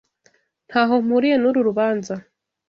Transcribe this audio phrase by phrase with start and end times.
[0.67, 2.13] Ntaho mpuriye nuru rubanza.